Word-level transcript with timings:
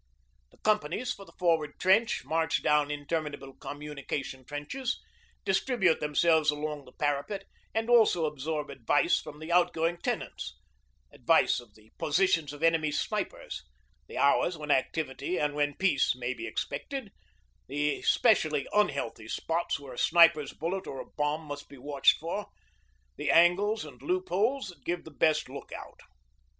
The 0.49 0.57
companies 0.57 1.13
for 1.13 1.25
the 1.25 1.31
forward 1.37 1.77
trench 1.79 2.25
march 2.25 2.63
down 2.63 2.89
interminable 2.89 3.53
communication 3.53 4.43
trenches, 4.43 4.99
distribute 5.45 5.99
themselves 5.99 6.49
along 6.49 6.85
the 6.85 6.91
parapet, 6.91 7.43
and 7.71 7.87
also 7.87 8.25
absorb 8.25 8.71
advice 8.71 9.19
from 9.21 9.37
the 9.37 9.51
outgoing 9.51 9.97
tenants 9.99 10.57
advice 11.11 11.59
of 11.59 11.75
the 11.75 11.91
positions 11.99 12.51
of 12.51 12.63
enemy 12.63 12.89
snipers, 12.91 13.61
the 14.07 14.17
hours 14.17 14.57
when 14.57 14.71
activity 14.71 15.37
and 15.37 15.53
when 15.53 15.75
peace 15.75 16.15
may 16.15 16.33
be 16.33 16.47
expected, 16.47 17.11
the 17.67 18.01
specially 18.01 18.67
'unhealthy' 18.73 19.27
spots 19.27 19.79
where 19.79 19.93
a 19.93 19.99
sniper's 19.99 20.51
bullet 20.51 20.87
or 20.87 20.99
a 20.99 21.05
bomb 21.15 21.43
must 21.43 21.69
be 21.69 21.77
watched 21.77 22.17
for, 22.17 22.47
the 23.17 23.29
angles 23.29 23.85
and 23.85 24.01
loopholes 24.01 24.69
that 24.69 24.83
give 24.83 25.03
the 25.03 25.11
best 25.11 25.47
look 25.47 25.71
out. 25.71 25.99